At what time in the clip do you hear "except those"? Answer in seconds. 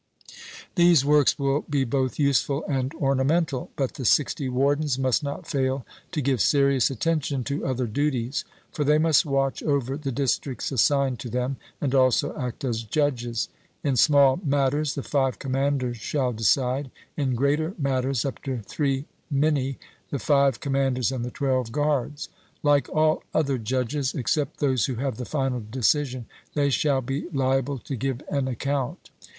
24.15-24.87